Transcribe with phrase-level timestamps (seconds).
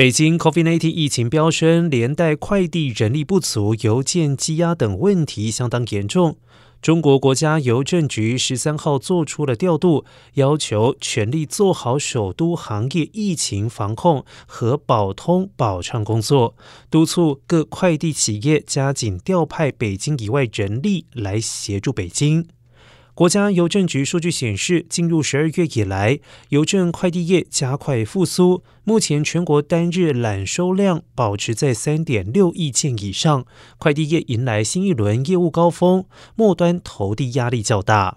[0.00, 6.38] 北京 COVID-19 疫情飙升，连带快递人力不足、邮件积压等问题相当严重。
[6.80, 10.06] 中国国家邮政局十三号做出了调度，
[10.36, 16.56] 要求全力做好首都行业疫情防控和保通保畅工作，
[16.90, 22.46] 督促各快递企业加紧调派北京以外人力来协助北京。
[23.20, 28.62] 国家邮政局数据显示，进入十二月以来，邮政快递业加快复苏。
[28.82, 33.44] 目前全国单日揽收量保持在三点六亿件以上，
[33.76, 38.16] 快递业迎来新一轮业务高峰，末端投递压力较大。